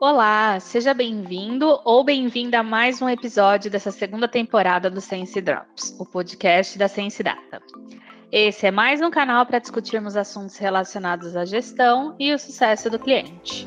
Olá, 0.00 0.60
seja 0.60 0.94
bem-vindo 0.94 1.80
ou 1.84 2.04
bem-vinda 2.04 2.60
a 2.60 2.62
mais 2.62 3.02
um 3.02 3.08
episódio 3.08 3.68
dessa 3.68 3.90
segunda 3.90 4.28
temporada 4.28 4.88
do 4.88 5.00
Sense 5.00 5.40
Drops, 5.40 5.92
o 5.98 6.06
podcast 6.06 6.78
da 6.78 6.86
Sense 6.86 7.20
Data. 7.20 7.60
Esse 8.30 8.68
é 8.68 8.70
mais 8.70 9.00
um 9.00 9.10
canal 9.10 9.44
para 9.44 9.58
discutirmos 9.58 10.16
assuntos 10.16 10.56
relacionados 10.56 11.34
à 11.34 11.44
gestão 11.44 12.14
e 12.16 12.32
o 12.32 12.38
sucesso 12.38 12.88
do 12.88 12.96
cliente. 12.96 13.66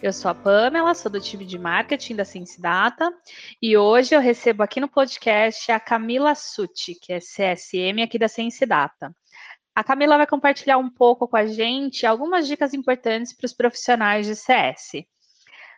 Eu 0.00 0.12
sou 0.12 0.30
a 0.30 0.34
Pamela, 0.34 0.94
sou 0.94 1.10
do 1.10 1.20
time 1.20 1.44
de 1.44 1.58
marketing 1.58 2.14
da 2.14 2.24
Sense 2.24 2.62
Data 2.62 3.12
e 3.60 3.76
hoje 3.76 4.14
eu 4.14 4.20
recebo 4.20 4.62
aqui 4.62 4.78
no 4.78 4.88
podcast 4.88 5.72
a 5.72 5.80
Camila 5.80 6.36
Sutti, 6.36 6.94
que 6.94 7.12
é 7.12 7.18
CSM 7.18 8.00
aqui 8.00 8.16
da 8.16 8.28
Sense 8.28 8.64
Data. 8.64 9.12
A 9.74 9.82
Camila 9.82 10.18
vai 10.18 10.26
compartilhar 10.28 10.78
um 10.78 10.88
pouco 10.88 11.26
com 11.26 11.36
a 11.36 11.46
gente 11.46 12.06
algumas 12.06 12.46
dicas 12.46 12.72
importantes 12.72 13.36
para 13.36 13.46
os 13.46 13.52
profissionais 13.52 14.24
de 14.24 14.36
CS. 14.36 15.04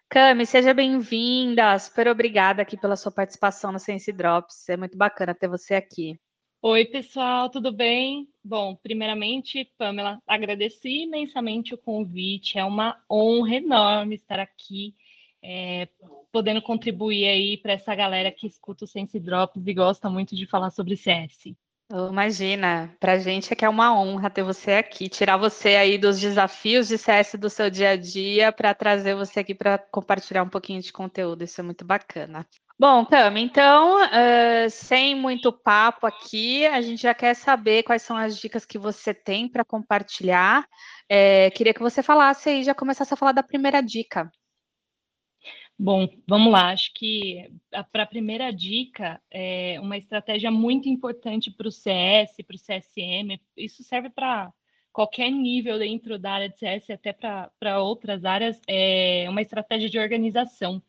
Cami, 0.09 0.47
seja 0.47 0.73
bem-vinda. 0.73 1.77
Super 1.79 2.07
obrigada 2.09 2.63
aqui 2.63 2.77
pela 2.77 2.97
sua 2.97 3.11
participação 3.11 3.73
no 3.73 3.79
Sense 3.79 4.13
Drops. 4.13 4.69
É 4.69 4.77
muito 4.77 4.97
bacana 4.97 5.35
ter 5.35 5.49
você 5.49 5.75
aqui. 5.75 6.19
Oi, 6.63 6.85
pessoal, 6.85 7.51
tudo 7.51 7.73
bem? 7.73 8.29
Bom, 8.43 8.77
primeiramente, 8.77 9.71
Pamela, 9.77 10.21
agradeci 10.27 11.03
imensamente 11.03 11.75
o 11.75 11.79
convite. 11.79 12.57
É 12.57 12.65
uma 12.65 12.97
honra 13.11 13.57
enorme 13.57 14.15
estar 14.15 14.39
aqui, 14.39 14.95
é, 15.43 15.89
podendo 16.33 16.63
contribuir 16.63 17.27
aí 17.27 17.57
para 17.57 17.73
essa 17.73 17.95
galera 17.95 18.31
que 18.31 18.47
escuta 18.47 18.85
o 18.85 18.89
Sense 18.89 19.19
Drops 19.19 19.67
e 19.67 19.75
gosta 19.75 20.09
muito 20.09 20.37
de 20.37 20.47
falar 20.47 20.71
sobre 20.71 20.97
CS. 20.97 21.57
Imagina, 21.89 22.93
para 22.99 23.13
a 23.13 23.19
gente 23.19 23.53
é 23.53 23.57
que 23.57 23.65
é 23.65 23.69
uma 23.69 23.97
honra 23.97 24.29
ter 24.29 24.43
você 24.43 24.73
aqui, 24.73 25.09
tirar 25.09 25.37
você 25.37 25.77
aí 25.77 25.97
dos 25.97 26.19
desafios 26.19 26.89
de 26.89 26.99
CS 26.99 27.39
do 27.39 27.49
seu 27.49 27.71
dia 27.71 27.91
a 27.91 27.97
dia 27.97 28.51
para 28.51 28.75
trazer 28.75 29.15
você 29.15 29.41
aqui 29.41 29.55
para 29.55 29.79
compartilhar 29.79 30.43
um 30.43 30.49
pouquinho 30.49 30.83
de 30.83 30.93
conteúdo, 30.93 31.45
isso 31.45 31.61
é 31.61 31.65
muito 31.65 31.85
bacana. 31.85 32.45
Bom, 32.79 33.07
Cami, 33.07 33.41
então, 33.41 34.03
uh, 34.05 34.69
sem 34.69 35.15
muito 35.15 35.53
papo 35.53 36.07
aqui, 36.07 36.67
a 36.67 36.83
gente 36.83 37.03
já 37.03 37.15
quer 37.15 37.35
saber 37.35 37.85
quais 37.85 38.03
são 38.03 38.17
as 38.17 38.37
dicas 38.37 38.67
que 38.67 38.79
você 38.79 39.15
tem 39.15 39.49
para 39.49 39.65
compartilhar. 39.65 40.67
É, 41.09 41.51
queria 41.53 41.73
que 41.73 41.81
você 41.81 42.03
falasse 42.03 42.51
aí, 42.51 42.65
já 42.65 42.75
começasse 42.75 43.15
a 43.15 43.17
falar 43.17 43.33
da 43.33 43.43
primeira 43.43 43.81
dica. 43.81 44.31
Bom, 45.79 46.09
vamos 46.27 46.51
lá. 46.51 46.71
Acho 46.71 46.93
que 46.95 47.51
para 47.93 48.05
a 48.05 48.07
primeira 48.07 48.51
dica, 48.51 49.21
é 49.31 49.79
uma 49.81 49.99
estratégia 49.99 50.51
muito 50.51 50.89
importante 50.89 51.51
para 51.51 51.69
o 51.69 51.73
CS, 51.73 52.37
para 52.47 52.57
o 52.57 52.59
CSM. 52.59 53.39
Isso 53.57 53.83
serve 53.83 54.09
para 54.09 54.51
qualquer 54.91 55.31
nível 55.31 55.79
dentro 55.79 56.19
da 56.19 56.33
área 56.33 56.49
de 56.49 56.59
CS, 56.59 56.89
até 56.91 57.13
para 57.13 57.83
outras 57.83 58.25
áreas. 58.25 58.59
É 58.67 59.27
uma 59.29 59.43
estratégia 59.43 59.91
de 59.91 59.99
organização. 59.99 60.83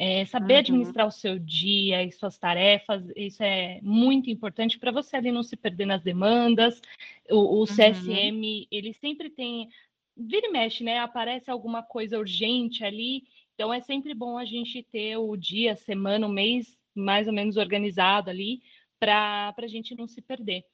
É 0.00 0.24
saber 0.26 0.54
uhum. 0.54 0.60
administrar 0.60 1.08
o 1.08 1.10
seu 1.10 1.36
dia 1.40 2.04
e 2.04 2.12
suas 2.12 2.38
tarefas, 2.38 3.02
isso 3.16 3.42
é 3.42 3.80
muito 3.82 4.30
importante 4.30 4.78
para 4.78 4.92
você 4.92 5.16
ali 5.16 5.32
não 5.32 5.42
se 5.42 5.56
perder 5.56 5.86
nas 5.86 6.04
demandas. 6.04 6.80
O, 7.28 7.62
o 7.62 7.64
CSM, 7.64 8.30
uhum. 8.30 8.66
ele 8.70 8.92
sempre 8.92 9.28
tem. 9.28 9.68
Vira 10.16 10.46
e 10.46 10.52
mexe, 10.52 10.84
né? 10.84 11.00
Aparece 11.00 11.50
alguma 11.50 11.82
coisa 11.82 12.16
urgente 12.16 12.84
ali 12.84 13.24
então 13.58 13.74
é 13.74 13.80
sempre 13.80 14.14
bom 14.14 14.38
a 14.38 14.44
gente 14.44 14.84
ter 14.84 15.16
o 15.16 15.36
dia, 15.36 15.74
semana, 15.74 16.28
o 16.28 16.30
mês 16.30 16.78
mais 16.94 17.26
ou 17.26 17.32
menos 17.32 17.56
organizado 17.56 18.30
ali 18.30 18.62
para 19.00 19.52
a 19.58 19.66
gente 19.66 19.96
não 19.96 20.06
se 20.06 20.22
perder. 20.22 20.64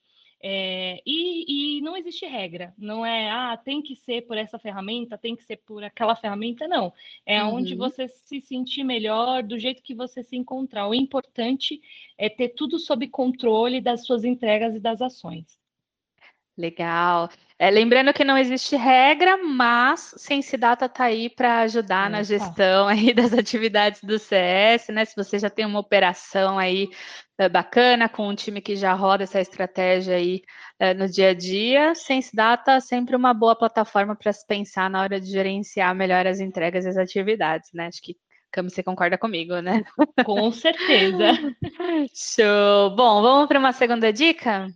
É, 0.43 1.01
e, 1.07 1.79
e, 1.79 1.81
não 1.81 1.97
existe 1.97 2.27
regra, 2.27 2.75
não 2.77 3.07
é, 3.07 3.31
ah, 3.31 3.57
tem 3.57 3.81
que 3.81 3.97
ser 3.97 4.27
por 4.27 4.37
essa 4.37 4.59
ferramenta, 4.59 5.17
tem 5.17 5.35
que 5.35 5.43
ser 5.45 5.57
por 5.57 5.83
aquela 5.83 6.15
ferramenta, 6.15 6.69
não. 6.69 6.93
É 7.25 7.43
uhum. 7.43 7.55
onde 7.55 7.75
você 7.75 8.07
se 8.07 8.43
sentir 8.43 8.85
melhor, 8.85 9.43
do 9.43 9.59
jeito 9.59 9.83
que 9.83 9.95
você 9.95 10.23
se 10.23 10.37
encontrar. 10.37 10.87
O 10.87 10.95
importante 10.95 11.81
é 12.19 12.29
ter 12.29 12.51
tudo 12.51 12.79
sob 12.79 13.09
controle 13.09 13.81
das 13.81 14.05
suas 14.05 14.25
entregas 14.25 14.77
e 14.77 14.81
das 14.81 15.01
ações. 15.01 15.59
Legal. 16.57 17.29
É, 17.59 17.71
lembrando 17.71 18.13
que 18.13 18.25
não 18.25 18.39
existe 18.39 18.77
regra, 18.77 19.37
mas 19.39 20.15
Sense 20.17 20.57
Data 20.57 20.87
está 20.87 21.05
aí 21.05 21.29
para 21.29 21.61
ajudar 21.61 22.07
é, 22.07 22.13
na 22.13 22.23
gestão 22.23 22.87
aí 22.87 23.13
das 23.15 23.33
atividades 23.33 24.03
do 24.03 24.19
CS, 24.19 24.89
né? 24.89 25.05
Se 25.05 25.17
você 25.17 25.39
já 25.39 25.51
tem 25.51 25.65
uma 25.65 25.81
operação 25.81 26.59
aí 26.59 26.89
é, 27.39 27.49
bacana 27.49 28.09
com 28.09 28.29
um 28.29 28.35
time 28.35 28.61
que 28.61 28.77
já 28.77 28.93
roda 28.93 29.25
essa 29.25 29.41
estratégia 29.41 30.17
aí 30.17 30.43
é, 30.79 30.95
no 30.95 31.09
dia 31.09 31.31
a 31.31 31.35
dia, 31.35 31.95
Sense 31.95 32.35
Data 32.35 32.73
é 32.73 32.81
sempre 32.81 33.17
uma 33.17 33.35
boa 33.35 33.57
plataforma 33.57 34.15
para 34.15 34.33
se 34.33 34.47
pensar 34.47 34.89
na 34.89 35.03
hora 35.03 35.21
de 35.21 35.31
gerenciar 35.31 35.95
melhor 35.95 36.27
as 36.27 36.39
entregas 36.39 36.85
e 36.85 36.89
as 36.89 36.97
atividades, 36.97 37.71
né? 37.73 37.89
Acho 37.89 38.01
que 38.01 38.17
Cami, 38.53 38.71
você 38.71 38.85
concorda 38.85 39.19
comigo, 39.19 39.59
né? 39.61 39.83
Com 40.25 40.53
certeza. 40.53 41.33
Show. 42.15 42.95
Bom, 42.95 43.21
vamos 43.21 43.49
para 43.49 43.59
uma 43.59 43.73
segunda 43.73 44.13
dica? 44.13 44.69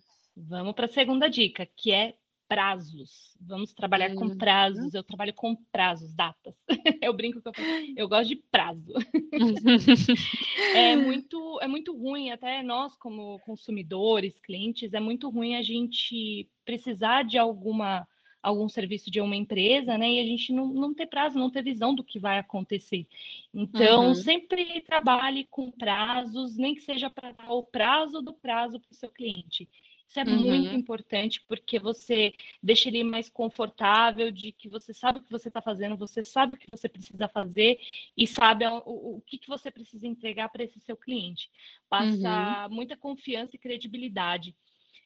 Vamos 0.46 0.74
para 0.74 0.86
a 0.86 0.92
segunda 0.92 1.28
dica, 1.28 1.66
que 1.76 1.92
é 1.92 2.14
prazos. 2.48 3.36
Vamos 3.40 3.72
trabalhar 3.72 4.14
com 4.14 4.26
uhum. 4.26 4.38
prazos. 4.38 4.94
Eu 4.94 5.02
trabalho 5.02 5.34
com 5.34 5.54
prazos, 5.70 6.14
datas. 6.14 6.54
Eu 7.02 7.12
brinco 7.12 7.40
que 7.40 7.48
eu, 7.48 7.54
eu 7.96 8.08
gosto 8.08 8.28
de 8.28 8.36
prazo. 8.36 8.92
é 10.74 10.96
muito 10.96 11.58
é 11.60 11.68
muito 11.68 11.96
ruim, 11.96 12.30
até 12.30 12.62
nós 12.62 12.94
como 12.96 13.38
consumidores, 13.40 14.38
clientes, 14.38 14.92
é 14.94 15.00
muito 15.00 15.28
ruim 15.28 15.54
a 15.54 15.62
gente 15.62 16.48
precisar 16.64 17.22
de 17.24 17.38
alguma 17.38 18.06
algum 18.42 18.68
serviço 18.68 19.10
de 19.10 19.20
uma 19.20 19.36
empresa, 19.36 19.98
né? 19.98 20.10
E 20.12 20.20
a 20.20 20.24
gente 20.24 20.52
não, 20.52 20.66
não 20.68 20.94
ter 20.94 21.06
prazo, 21.06 21.38
não 21.38 21.50
ter 21.50 21.62
visão 21.62 21.94
do 21.94 22.04
que 22.04 22.18
vai 22.18 22.38
acontecer. 22.38 23.06
Então, 23.52 24.08
uhum. 24.08 24.14
sempre 24.14 24.80
trabalhe 24.82 25.46
com 25.50 25.70
prazos, 25.70 26.56
nem 26.56 26.74
que 26.74 26.82
seja 26.82 27.10
para 27.10 27.32
dar 27.32 27.52
o 27.52 27.64
prazo 27.64 28.22
do 28.22 28.32
prazo 28.32 28.80
para 28.80 28.92
o 28.92 28.96
seu 28.96 29.10
cliente. 29.10 29.68
Isso 30.08 30.20
é 30.20 30.24
uhum. 30.24 30.38
muito 30.38 30.74
importante 30.74 31.44
porque 31.46 31.78
você 31.78 32.32
deixa 32.62 32.88
ele 32.88 33.04
mais 33.04 33.28
confortável 33.28 34.30
de 34.30 34.52
que 34.52 34.66
você 34.66 34.94
sabe 34.94 35.18
o 35.18 35.22
que 35.22 35.30
você 35.30 35.48
está 35.48 35.60
fazendo, 35.60 35.98
você 35.98 36.24
sabe 36.24 36.54
o 36.54 36.58
que 36.58 36.66
você 36.70 36.88
precisa 36.88 37.28
fazer 37.28 37.78
e 38.16 38.26
sabe 38.26 38.66
o, 38.66 39.16
o 39.16 39.22
que, 39.26 39.36
que 39.36 39.48
você 39.48 39.70
precisa 39.70 40.06
entregar 40.06 40.48
para 40.48 40.64
esse 40.64 40.80
seu 40.80 40.96
cliente. 40.96 41.50
Passa 41.90 42.66
uhum. 42.68 42.74
muita 42.74 42.96
confiança 42.96 43.54
e 43.54 43.58
credibilidade. 43.58 44.56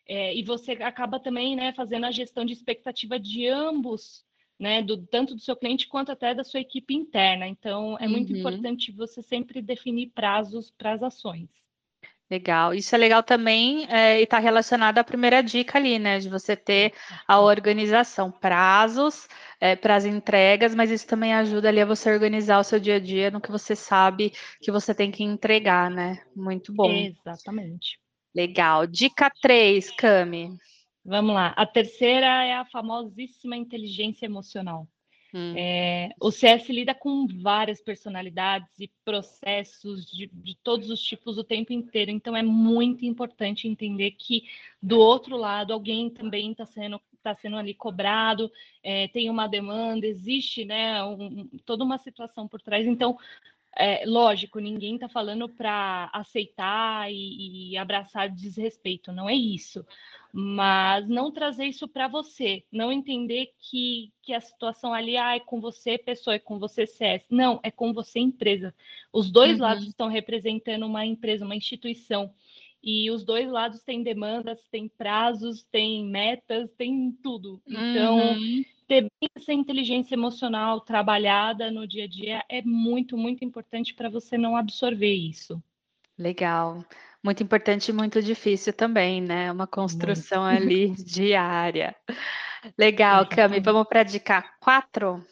É, 0.07 0.35
e 0.37 0.43
você 0.45 0.73
acaba 0.73 1.19
também 1.19 1.57
né, 1.57 1.73
fazendo 1.73 2.07
a 2.07 2.13
gestão 2.13 2.45
de 2.45 2.53
expectativa 2.53 3.19
de 3.19 3.49
ambos, 3.49 4.25
né, 4.59 4.83
do, 4.83 5.05
tanto 5.07 5.35
do 5.35 5.41
seu 5.41 5.57
cliente 5.57 5.89
quanto 5.89 6.13
até 6.13 6.33
da 6.33 6.45
sua 6.45 6.61
equipe 6.61 6.95
interna. 6.95 7.49
Então, 7.49 7.99
é 7.99 8.07
muito 8.07 8.33
uhum. 8.33 8.39
importante 8.39 8.93
você 8.93 9.21
sempre 9.21 9.61
definir 9.61 10.11
prazos 10.11 10.71
para 10.71 10.93
as 10.93 11.03
ações. 11.03 11.49
Legal. 12.33 12.73
Isso 12.73 12.95
é 12.95 12.99
legal 12.99 13.23
também 13.23 13.87
é, 13.91 14.19
e 14.19 14.23
está 14.23 14.39
relacionado 14.39 14.97
à 14.97 15.05
primeira 15.05 15.43
dica 15.43 15.77
ali, 15.77 15.99
né? 15.99 16.19
De 16.19 16.31
você 16.31 16.57
ter 16.57 16.95
a 17.29 17.39
organização, 17.39 18.31
prazos 18.31 19.29
é, 19.61 19.77
para 19.77 19.97
as 19.97 20.07
entregas, 20.07 20.75
mas 20.75 20.91
isso 20.91 21.07
também 21.07 21.35
ajuda 21.35 21.69
ali 21.69 21.79
a 21.79 21.85
você 21.85 22.11
organizar 22.11 22.59
o 22.59 22.65
seu 22.65 22.81
dia 22.81 22.97
a 22.97 22.99
dia 22.99 23.31
no 23.31 23.39
que 23.39 23.51
você 23.51 23.77
sabe 23.77 24.33
que 24.63 24.73
você 24.73 24.95
tem 24.95 25.11
que 25.11 25.23
entregar, 25.23 25.91
né? 25.91 26.23
Muito 26.35 26.73
bom. 26.73 26.91
Exatamente. 26.91 27.99
Legal. 28.35 28.87
Dica 28.87 29.31
3, 29.43 29.91
Cami. 29.91 30.57
Vamos 31.05 31.35
lá. 31.35 31.49
A 31.49 31.67
terceira 31.67 32.47
é 32.47 32.55
a 32.55 32.65
famosíssima 32.65 33.59
inteligência 33.59 34.25
emocional. 34.25 34.89
Hum. 35.35 35.55
É, 35.57 36.11
o 36.21 36.31
CS 36.31 36.69
lida 36.69 36.95
com 36.95 37.27
várias 37.27 37.81
personalidades 37.81 38.69
e 38.79 38.91
processos 39.03 40.05
de, 40.05 40.27
de, 40.27 40.55
todos 40.63 40.91
os 40.91 41.01
tipos 41.01 41.39
o 41.39 41.45
tempo 41.45 41.73
inteiro, 41.73 42.11
então 42.11 42.37
é 42.37 42.43
muito 42.43 43.07
importante 43.07 43.67
entender 43.67 44.11
que 44.11 44.45
do 44.83 44.99
outro 44.99 45.37
lado 45.39 45.73
alguém 45.73 46.11
também 46.11 46.51
está 46.51 46.67
sendo 46.67 47.01
está 47.23 47.35
sendo 47.37 47.57
ali 47.57 47.73
cobrado, 47.73 48.51
é, 48.83 49.07
tem 49.09 49.31
uma 49.31 49.47
demanda, 49.47 50.05
existe 50.07 50.65
né, 50.65 51.03
um, 51.05 51.49
toda 51.65 51.85
uma 51.85 51.97
situação 51.99 52.49
por 52.49 52.61
trás. 52.61 52.85
Então, 52.85 53.17
é, 53.77 54.05
lógico, 54.07 54.59
ninguém 54.59 54.95
está 54.95 55.09
falando 55.09 55.49
para 55.49 56.11
aceitar 56.13 57.11
e, 57.11 57.71
e 57.71 57.77
abraçar 57.77 58.29
desrespeito, 58.29 59.13
não 59.13 59.29
é 59.29 59.35
isso 59.35 59.85
mas 60.33 61.07
não 61.07 61.31
trazer 61.31 61.67
isso 61.67 61.87
para 61.87 62.09
você, 62.09 62.65
não 62.73 62.91
entender 62.91 63.51
que, 63.59 64.11
que 64.23 64.33
a 64.33 64.41
situação 64.41 64.95
ali 64.95 65.15
ah, 65.15 65.37
é 65.37 65.41
com 65.41 65.61
você, 65.61 65.99
pessoa, 65.99 66.37
é 66.37 66.39
com 66.39 66.59
você, 66.59 66.87
CS. 66.87 67.23
Não, 67.29 67.61
é 67.63 67.71
com 67.71 67.93
você, 67.93 68.19
empresa. 68.19 68.75
Os 69.13 69.31
dois 69.31 69.57
uhum. 69.57 69.63
lados 69.63 69.87
estão 69.87 70.09
representando 70.09 70.87
uma 70.87 71.05
empresa, 71.05 71.45
uma 71.45 71.55
instituição. 71.55 72.33
E 72.83 73.11
os 73.11 73.25
dois 73.25 73.49
lados 73.51 73.83
têm 73.83 74.03
demandas, 74.03 74.59
têm 74.71 74.89
prazos, 74.89 75.63
têm 75.65 76.07
metas, 76.07 76.71
têm 76.79 77.13
tudo. 77.23 77.61
Então, 77.69 78.33
uhum. 78.33 78.65
Ter 78.93 79.07
essa 79.35 79.55
inteligência 79.55 80.15
emocional 80.15 80.79
trabalhada 80.79 81.71
no 81.71 81.87
dia 81.87 82.05
a 82.05 82.07
dia 82.07 82.45
é 82.47 82.61
muito, 82.61 83.17
muito 83.17 83.43
importante 83.43 83.95
para 83.95 84.11
você 84.11 84.37
não 84.37 84.55
absorver 84.55 85.15
isso. 85.15 85.63
Legal. 86.19 86.85
Muito 87.25 87.43
importante 87.43 87.89
e 87.89 87.95
muito 87.95 88.21
difícil 88.21 88.73
também, 88.75 89.23
né? 89.23 89.51
Uma 89.51 89.67
construção 89.67 90.43
muito. 90.43 90.63
ali 90.63 90.91
diária. 91.03 91.97
Legal, 92.77 93.27
Cami. 93.27 93.61
Vamos 93.61 93.89
para 93.89 94.01
a 94.01 94.05
dica 94.05 94.43
4? 94.61 95.25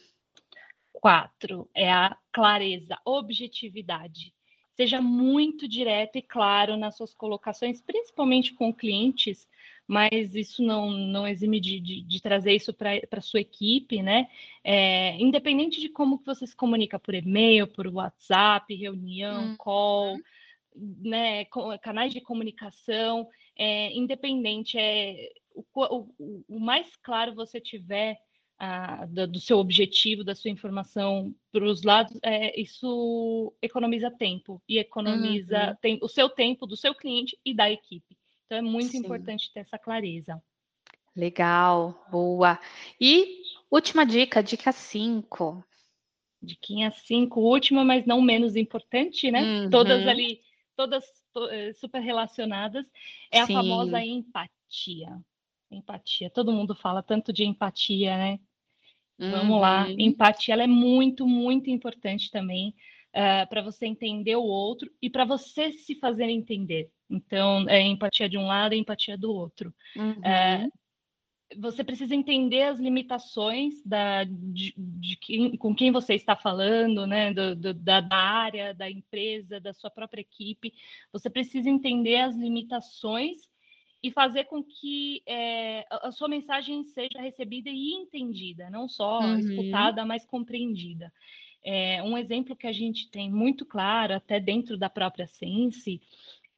quatro 0.92 1.68
é 1.74 1.90
a 1.90 2.16
clareza, 2.32 2.98
objetividade. 3.04 4.34
Seja 4.74 5.02
muito 5.02 5.68
direto 5.68 6.16
e 6.16 6.22
claro 6.22 6.76
nas 6.76 6.96
suas 6.96 7.14
colocações, 7.14 7.82
principalmente 7.82 8.54
com 8.54 8.72
clientes, 8.72 9.46
mas 9.90 10.36
isso 10.36 10.62
não, 10.62 10.88
não 10.88 11.26
exime 11.26 11.58
de, 11.58 11.80
de, 11.80 12.02
de 12.02 12.22
trazer 12.22 12.54
isso 12.54 12.72
para 12.72 13.00
a 13.10 13.20
sua 13.20 13.40
equipe, 13.40 14.00
né? 14.00 14.28
É, 14.62 15.20
independente 15.20 15.80
de 15.80 15.88
como 15.88 16.16
que 16.16 16.24
você 16.24 16.46
se 16.46 16.54
comunica 16.54 16.96
por 16.96 17.12
e-mail, 17.12 17.66
por 17.66 17.88
WhatsApp, 17.88 18.72
reunião, 18.72 19.48
uhum. 19.48 19.56
call, 19.56 20.16
né, 20.76 21.44
canais 21.82 22.12
de 22.12 22.20
comunicação, 22.20 23.26
é, 23.58 23.92
independente, 23.92 24.78
é, 24.78 25.28
o, 25.52 25.64
o, 25.74 26.44
o, 26.48 26.60
mais 26.60 26.94
claro 27.02 27.34
você 27.34 27.60
tiver 27.60 28.16
a, 28.60 29.06
do, 29.06 29.26
do, 29.26 29.40
seu 29.40 29.58
objetivo, 29.58 30.22
da 30.22 30.36
sua 30.36 30.52
informação 30.52 31.34
para 31.50 31.64
os 31.64 31.82
lados, 31.82 32.16
é, 32.22 32.60
isso 32.60 33.52
economiza 33.60 34.08
tempo 34.08 34.62
e 34.68 34.78
economiza 34.78 35.70
uhum. 35.70 35.76
tem, 35.82 35.98
o 36.00 36.06
seu 36.06 36.28
tempo 36.28 36.64
do 36.64 36.76
seu 36.76 36.94
cliente 36.94 37.36
e 37.44 37.52
da 37.52 37.68
equipe. 37.68 38.19
Então 38.50 38.58
é 38.58 38.62
muito 38.62 38.90
Sim. 38.90 38.98
importante 38.98 39.52
ter 39.54 39.60
essa 39.60 39.78
clareza. 39.78 40.42
Legal, 41.14 42.04
boa. 42.10 42.58
E 43.00 43.42
última 43.70 44.04
dica, 44.04 44.42
dica 44.42 44.72
5. 44.72 45.64
Diquinha 46.42 46.90
5, 46.90 47.38
última, 47.40 47.84
mas 47.84 48.04
não 48.04 48.20
menos 48.20 48.56
importante, 48.56 49.30
né? 49.30 49.42
Uhum. 49.42 49.70
Todas 49.70 50.04
ali 50.08 50.40
todas 50.74 51.04
eh, 51.52 51.72
super 51.74 52.00
relacionadas, 52.00 52.84
é 53.30 53.44
Sim. 53.44 53.54
a 53.54 53.58
famosa 53.58 54.04
empatia. 54.04 55.16
Empatia. 55.70 56.28
Todo 56.28 56.52
mundo 56.52 56.74
fala 56.74 57.04
tanto 57.04 57.32
de 57.32 57.44
empatia, 57.44 58.16
né? 58.16 58.40
Uhum. 59.16 59.30
Vamos 59.30 59.60
lá. 59.60 59.86
Uhum. 59.86 59.94
Empatia 59.96 60.54
ela 60.54 60.64
é 60.64 60.66
muito, 60.66 61.24
muito 61.24 61.70
importante 61.70 62.32
também 62.32 62.74
uh, 63.10 63.48
para 63.48 63.62
você 63.62 63.86
entender 63.86 64.34
o 64.34 64.42
outro 64.42 64.90
e 65.00 65.08
para 65.08 65.24
você 65.24 65.72
se 65.74 65.94
fazer 65.94 66.24
entender. 66.24 66.90
Então, 67.10 67.68
é 67.68 67.80
empatia 67.80 68.28
de 68.28 68.38
um 68.38 68.46
lado 68.46 68.74
e 68.74 68.78
empatia 68.78 69.18
do 69.18 69.32
outro. 69.32 69.74
Uhum. 69.96 70.12
Uh, 70.12 70.70
você 71.58 71.82
precisa 71.82 72.14
entender 72.14 72.62
as 72.62 72.78
limitações 72.78 73.82
da, 73.84 74.22
de, 74.24 74.72
de 74.76 75.16
quem, 75.16 75.56
com 75.56 75.74
quem 75.74 75.90
você 75.90 76.14
está 76.14 76.36
falando, 76.36 77.06
né? 77.06 77.34
Do, 77.34 77.56
do, 77.56 77.74
da, 77.74 78.00
da, 78.00 78.16
área, 78.16 78.72
da 78.72 78.88
empresa, 78.88 79.58
da 79.60 79.72
sua 79.72 79.90
própria 79.90 80.20
equipe. 80.20 80.72
Você 81.12 81.28
precisa 81.28 81.68
entender 81.68 82.20
as 82.20 82.36
limitações 82.36 83.40
e 84.02 84.10
fazer 84.10 84.44
com 84.44 84.62
que 84.62 85.22
é, 85.26 85.84
a 85.90 86.10
sua 86.12 86.28
mensagem 86.28 86.84
seja 86.84 87.20
recebida 87.20 87.68
e 87.68 87.92
entendida, 87.94 88.70
não 88.70 88.88
só 88.88 89.20
uhum. 89.20 89.38
escutada, 89.38 90.04
mas 90.06 90.24
compreendida. 90.24 91.12
É, 91.62 92.02
um 92.02 92.16
exemplo 92.16 92.56
que 92.56 92.66
a 92.66 92.72
gente 92.72 93.10
tem 93.10 93.30
muito 93.30 93.66
claro, 93.66 94.14
até 94.14 94.40
dentro 94.40 94.78
da 94.78 94.88
própria 94.88 95.26
Sense, 95.26 96.00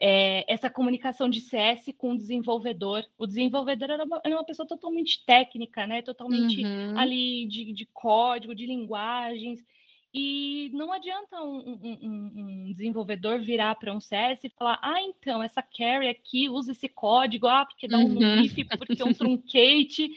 é, 0.04 0.44
essa 0.52 0.68
comunicação 0.68 1.30
de 1.30 1.40
CS 1.40 1.94
com 1.96 2.10
o 2.10 2.18
desenvolvedor. 2.18 3.04
O 3.16 3.24
desenvolvedor 3.24 3.88
era 3.88 4.04
uma, 4.04 4.20
era 4.24 4.34
uma 4.34 4.44
pessoa 4.44 4.66
totalmente 4.66 5.24
técnica, 5.24 5.86
né? 5.86 6.02
Totalmente 6.02 6.64
uhum. 6.64 6.98
ali 6.98 7.46
de, 7.46 7.72
de, 7.72 7.86
código, 7.86 8.52
de 8.52 8.66
linguagens. 8.66 9.64
E 10.12 10.72
não 10.74 10.92
adianta 10.92 11.40
um, 11.40 11.78
um, 11.80 12.32
um 12.34 12.72
desenvolvedor 12.72 13.42
virar 13.42 13.76
para 13.76 13.94
um 13.94 14.00
CS 14.00 14.42
e 14.42 14.50
falar: 14.50 14.80
ah, 14.82 15.00
então, 15.00 15.40
essa 15.40 15.62
carry 15.62 16.08
aqui 16.08 16.48
usa 16.48 16.72
esse 16.72 16.88
código, 16.88 17.46
ah, 17.46 17.64
porque 17.64 17.86
dá 17.86 17.98
um 17.98 18.16
uhum. 18.16 18.42
if, 18.42 18.56
porque 18.76 19.00
é 19.00 19.04
um 19.04 19.14
truncate. 19.14 20.10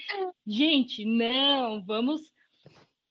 Gente, 0.47 1.05
não, 1.05 1.83
vamos 1.83 2.23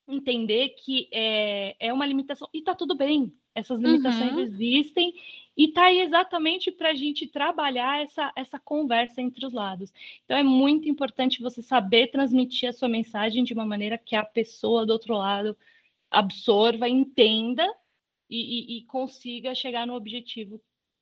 entender 0.08 0.70
que 0.84 1.08
é, 1.12 1.76
é 1.78 1.92
uma 1.92 2.04
limitação. 2.04 2.48
E 2.52 2.62
tá 2.62 2.74
tudo 2.74 2.96
bem, 2.96 3.32
essas 3.54 3.80
limitações 3.80 4.32
uhum. 4.32 4.40
existem 4.40 5.14
e 5.56 5.66
está 5.66 5.84
aí 5.84 6.00
exatamente 6.00 6.70
para 6.70 6.90
a 6.90 6.94
gente 6.94 7.26
trabalhar 7.26 8.02
essa, 8.02 8.32
essa 8.34 8.58
conversa 8.58 9.20
entre 9.20 9.46
os 9.46 9.52
lados. 9.52 9.92
Então, 10.24 10.36
é 10.36 10.42
muito 10.42 10.88
importante 10.88 11.42
você 11.42 11.62
saber 11.62 12.08
transmitir 12.08 12.68
a 12.68 12.72
sua 12.72 12.88
mensagem 12.88 13.44
de 13.44 13.54
uma 13.54 13.64
maneira 13.64 13.96
que 13.96 14.16
a 14.16 14.24
pessoa 14.24 14.84
do 14.84 14.92
outro 14.92 15.14
lado 15.14 15.56
absorva, 16.10 16.88
entenda 16.88 17.66
e, 18.28 18.76
e, 18.76 18.78
e 18.78 18.84
consiga 18.84 19.54
chegar 19.54 19.86
no 19.86 19.94
objetivo 19.94 20.60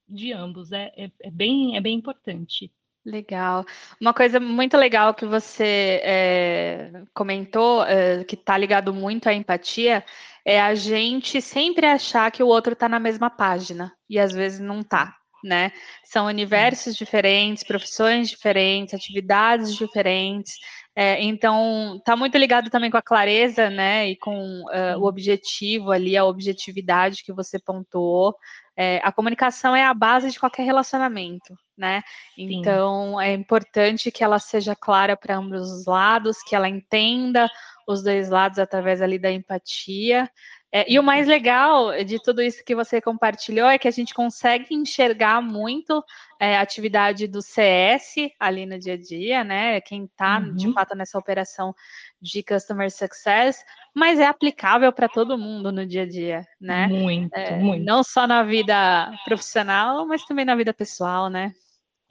de 0.08 0.32
ambos. 0.32 0.72
É, 0.72 0.92
é, 0.96 1.10
é, 1.20 1.30
bem, 1.30 1.76
é 1.76 1.80
bem 1.80 1.96
importante. 1.96 2.70
Legal. 3.04 3.64
Uma 4.00 4.14
coisa 4.14 4.38
muito 4.38 4.76
legal 4.76 5.12
que 5.12 5.26
você 5.26 6.00
é, 6.04 7.02
comentou, 7.12 7.84
é, 7.84 8.22
que 8.22 8.36
está 8.36 8.56
ligado 8.56 8.94
muito 8.94 9.28
à 9.28 9.34
empatia, 9.34 10.04
é 10.44 10.60
a 10.60 10.74
gente 10.74 11.40
sempre 11.40 11.86
achar 11.86 12.30
que 12.30 12.42
o 12.42 12.48
outro 12.48 12.72
está 12.72 12.88
na 12.88 12.98
mesma 12.98 13.30
página 13.30 13.92
e 14.08 14.18
às 14.18 14.32
vezes 14.32 14.60
não 14.60 14.80
está, 14.80 15.14
né? 15.44 15.72
São 16.04 16.26
universos 16.26 16.96
diferentes, 16.96 17.62
profissões 17.62 18.28
diferentes, 18.28 18.94
atividades 18.94 19.74
diferentes. 19.74 20.54
É, 20.94 21.22
então, 21.22 21.96
está 21.96 22.14
muito 22.16 22.36
ligado 22.36 22.68
também 22.70 22.90
com 22.90 22.98
a 22.98 23.02
clareza, 23.02 23.70
né? 23.70 24.10
E 24.10 24.16
com 24.16 24.36
uh, 24.36 24.98
o 24.98 25.06
objetivo 25.06 25.90
ali, 25.90 26.16
a 26.16 26.24
objetividade 26.24 27.22
que 27.24 27.32
você 27.32 27.58
pontuou. 27.58 28.34
É, 28.76 29.00
a 29.04 29.12
comunicação 29.12 29.76
é 29.76 29.84
a 29.84 29.92
base 29.92 30.30
de 30.30 30.40
qualquer 30.40 30.62
relacionamento, 30.62 31.54
né? 31.76 32.02
Sim. 32.34 32.54
Então, 32.54 33.20
é 33.20 33.32
importante 33.32 34.10
que 34.10 34.24
ela 34.24 34.38
seja 34.38 34.74
clara 34.74 35.16
para 35.16 35.36
ambos 35.36 35.70
os 35.70 35.86
lados, 35.86 36.42
que 36.42 36.56
ela 36.56 36.68
entenda 36.68 37.50
os 37.86 38.02
dois 38.02 38.30
lados 38.30 38.58
através 38.58 39.02
ali 39.02 39.18
da 39.18 39.30
empatia. 39.30 40.30
É, 40.74 40.90
e 40.90 40.98
o 40.98 41.02
mais 41.02 41.26
legal 41.26 41.92
de 42.02 42.18
tudo 42.22 42.40
isso 42.40 42.64
que 42.64 42.74
você 42.74 42.98
compartilhou 42.98 43.68
é 43.68 43.78
que 43.78 43.88
a 43.88 43.90
gente 43.90 44.14
consegue 44.14 44.74
enxergar 44.74 45.42
muito 45.42 46.02
é, 46.42 46.58
atividade 46.58 47.28
do 47.28 47.40
CS 47.40 48.16
ali 48.40 48.66
no 48.66 48.76
dia 48.76 48.94
a 48.94 48.96
dia, 48.96 49.44
né? 49.44 49.80
Quem 49.80 50.06
está 50.06 50.40
uhum. 50.40 50.56
de 50.56 50.72
fato 50.72 50.92
nessa 50.96 51.16
operação 51.16 51.72
de 52.20 52.42
Customer 52.42 52.90
Success, 52.90 53.64
mas 53.94 54.18
é 54.18 54.26
aplicável 54.26 54.92
para 54.92 55.08
todo 55.08 55.38
mundo 55.38 55.70
no 55.70 55.86
dia 55.86 56.02
a 56.02 56.08
dia, 56.08 56.44
né? 56.60 56.88
Muito, 56.88 57.32
é, 57.36 57.56
muito. 57.56 57.84
Não 57.84 58.02
só 58.02 58.26
na 58.26 58.42
vida 58.42 59.12
profissional, 59.24 60.04
mas 60.04 60.24
também 60.24 60.44
na 60.44 60.56
vida 60.56 60.74
pessoal, 60.74 61.30
né? 61.30 61.54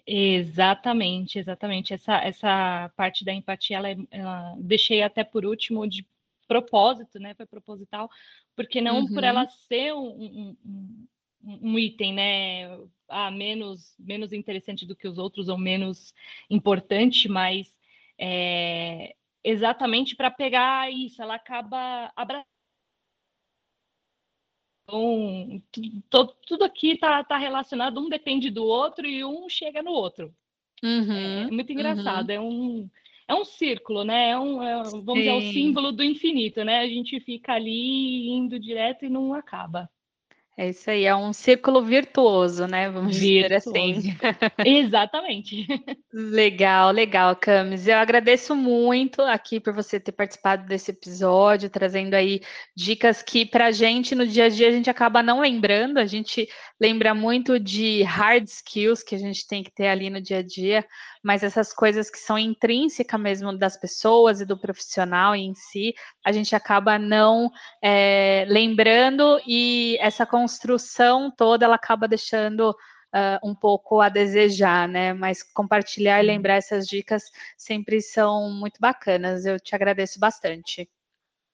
Exatamente, 0.08 1.38
exatamente. 1.38 1.94
Essa, 1.94 2.16
essa 2.20 2.90
parte 2.96 3.26
da 3.26 3.34
empatia, 3.34 3.76
ela, 3.76 3.90
é, 3.90 3.98
ela 4.12 4.56
deixei 4.60 5.04
até 5.04 5.26
por 5.26 5.46
último 5.46 5.86
de 5.86 6.08
propósito, 6.48 7.20
né? 7.20 7.34
Foi 7.34 7.46
proposital, 7.46 8.10
porque 8.56 8.80
não 8.80 9.02
uhum. 9.02 9.14
por 9.14 9.26
ela 9.26 9.46
ser 9.68 9.94
um, 9.94 10.56
um, 10.66 11.06
um, 11.44 11.78
item, 11.78 12.14
né? 12.14 12.80
Ah, 13.08 13.32
menos, 13.32 13.96
menos 14.00 14.32
interessante 14.32 14.86
do 14.86 14.96
que 14.96 15.08
os 15.08 15.18
outros 15.18 15.50
ou 15.50 15.58
menos 15.58 16.14
importante, 16.50 17.28
mas 17.28 17.74
é, 18.18 19.16
exatamente 19.44 20.16
para 20.16 20.32
pegar 20.32 20.92
isso, 20.92 21.22
ela 21.22 21.36
acaba 21.36 22.12
abraçando 22.16 22.46
tudo, 26.10 26.36
tudo 26.46 26.64
aqui 26.64 26.92
está 26.92 27.24
tá 27.24 27.38
relacionado, 27.38 28.00
um 28.00 28.10
depende 28.10 28.50
do 28.50 28.66
outro 28.66 29.08
e 29.08 29.24
um 29.24 29.48
chega 29.48 29.82
no 29.82 29.92
outro. 29.92 30.34
Uhum, 30.84 31.48
é 31.48 31.52
muito 31.52 31.72
engraçado, 31.72 32.30
uhum. 32.30 32.36
é 32.36 32.40
um 32.40 32.90
é 33.28 33.36
um 33.36 33.46
círculo, 33.46 34.04
né? 34.04 34.32
É 34.32 34.40
um, 34.40 34.62
é, 34.62 34.84
vamos 34.84 34.92
Sim. 34.92 35.14
dizer, 35.14 35.30
é 35.30 35.34
o 35.34 35.54
símbolo 35.54 35.92
do 35.94 36.04
infinito, 36.04 36.66
né? 36.66 36.80
A 36.80 36.88
gente 36.88 37.18
fica 37.22 37.54
ali 37.54 38.28
indo 38.30 38.60
direto 38.60 39.06
e 39.06 39.10
não 39.10 39.34
acaba. 39.34 39.90
É 40.62 40.70
isso 40.70 40.92
aí, 40.92 41.06
é 41.06 41.16
um 41.16 41.34
círculo 41.34 41.84
virtuoso, 41.84 42.68
né? 42.68 42.88
Vamos 42.88 43.18
virtuoso. 43.18 43.74
dizer 43.74 43.98
assim. 43.98 44.16
Exatamente. 44.64 45.66
legal, 46.14 46.92
legal, 46.92 47.36
Camis. 47.36 47.88
Eu 47.88 47.98
agradeço 47.98 48.56
muito 48.56 49.24
aqui 49.24 49.60
por 49.60 49.74
você 49.74 50.00
ter 50.00 50.12
participado 50.12 50.68
desse 50.68 50.92
episódio, 50.92 51.68
trazendo 51.68 52.14
aí 52.14 52.42
dicas 52.78 53.24
que 53.24 53.44
para 53.44 53.66
a 53.66 53.72
gente 53.72 54.14
no 54.14 54.28
dia 54.28 54.46
a 54.46 54.50
dia 54.50 54.68
a 54.68 54.72
gente 54.72 54.88
acaba 54.88 55.24
não 55.24 55.42
lembrando, 55.42 55.98
a 55.98 56.06
gente 56.06 56.48
lembra 56.80 57.16
muito 57.16 57.60
de 57.60 58.04
hard 58.04 58.46
skills 58.48 59.02
que 59.02 59.16
a 59.16 59.20
gente 59.20 59.48
tem 59.48 59.64
que 59.64 59.72
ter 59.72 59.88
ali 59.88 60.12
no 60.12 60.22
dia 60.22 60.40
a 60.40 60.44
dia, 60.44 60.86
mas 61.24 61.44
essas 61.44 61.72
coisas 61.72 62.10
que 62.10 62.18
são 62.18 62.38
intrínsecas 62.38 63.20
mesmo 63.20 63.56
das 63.56 63.78
pessoas 63.78 64.42
e 64.42 64.46
do 64.46 64.58
profissional 64.58 65.36
em 65.36 65.54
si, 65.54 65.94
a 66.26 66.32
gente 66.32 66.56
acaba 66.56 66.98
não 66.98 67.52
é, 67.84 68.46
lembrando 68.48 69.40
e 69.46 69.98
essa 70.02 70.26
construção 70.52 71.32
toda 71.32 71.66
ela 71.66 71.76
acaba 71.76 72.08
deixando 72.08 72.76
Uh, 73.14 73.46
um 73.46 73.54
pouco 73.54 74.00
a 74.00 74.08
desejar, 74.08 74.88
né? 74.88 75.14
Mas 75.14 75.44
compartilhar 75.44 76.24
e 76.24 76.26
lembrar 76.26 76.56
essas 76.56 76.88
dicas 76.88 77.24
sempre 77.58 78.00
são 78.00 78.50
muito 78.50 78.80
bacanas. 78.80 79.46
Eu 79.46 79.60
te 79.60 79.76
agradeço 79.76 80.18
bastante. 80.18 80.90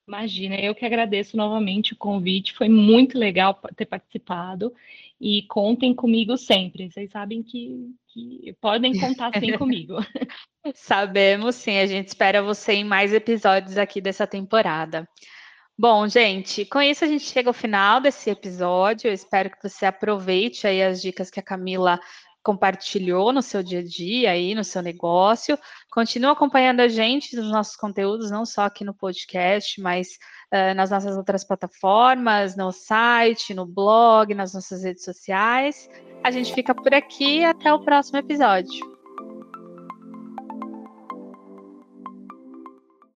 Imagina, 0.06 0.54
eu 0.54 0.72
que 0.72 0.86
agradeço 0.86 1.36
novamente 1.36 1.94
o 1.94 1.96
convite, 1.96 2.54
foi 2.54 2.68
muito 2.68 3.18
legal 3.18 3.60
ter 3.74 3.86
participado 3.86 4.72
e 5.20 5.42
contem 5.48 5.92
comigo 5.92 6.36
sempre. 6.36 6.92
Vocês 6.92 7.10
sabem 7.10 7.42
que, 7.42 7.92
que 8.06 8.56
podem 8.60 8.96
contar 8.96 9.32
sim 9.40 9.50
comigo. 9.58 9.96
Sabemos 10.76 11.56
sim, 11.56 11.76
a 11.76 11.86
gente 11.86 12.06
espera 12.06 12.40
você 12.40 12.74
em 12.74 12.84
mais 12.84 13.12
episódios 13.12 13.76
aqui 13.76 14.00
dessa 14.00 14.28
temporada. 14.28 15.08
Bom, 15.80 16.08
gente, 16.08 16.64
com 16.64 16.82
isso 16.82 17.04
a 17.04 17.06
gente 17.06 17.24
chega 17.24 17.50
ao 17.50 17.54
final 17.54 18.00
desse 18.00 18.28
episódio. 18.28 19.06
Eu 19.06 19.14
espero 19.14 19.48
que 19.48 19.62
você 19.62 19.86
aproveite 19.86 20.66
aí 20.66 20.82
as 20.82 21.00
dicas 21.00 21.30
que 21.30 21.38
a 21.38 21.42
Camila 21.42 22.00
compartilhou 22.42 23.32
no 23.32 23.40
seu 23.40 23.62
dia 23.62 23.78
a 23.78 23.84
dia 23.84 24.32
aí, 24.32 24.56
no 24.56 24.64
seu 24.64 24.82
negócio. 24.82 25.56
Continua 25.88 26.32
acompanhando 26.32 26.80
a 26.80 26.88
gente 26.88 27.36
nos 27.36 27.48
nossos 27.52 27.76
conteúdos, 27.76 28.28
não 28.28 28.44
só 28.44 28.62
aqui 28.62 28.82
no 28.82 28.92
podcast, 28.92 29.80
mas 29.80 30.18
uh, 30.52 30.74
nas 30.74 30.90
nossas 30.90 31.16
outras 31.16 31.44
plataformas, 31.44 32.56
no 32.56 32.72
site, 32.72 33.54
no 33.54 33.64
blog, 33.64 34.34
nas 34.34 34.54
nossas 34.54 34.82
redes 34.82 35.04
sociais. 35.04 35.88
A 36.24 36.32
gente 36.32 36.52
fica 36.52 36.74
por 36.74 36.92
aqui 36.92 37.44
até 37.44 37.72
o 37.72 37.84
próximo 37.84 38.18
episódio. 38.18 38.97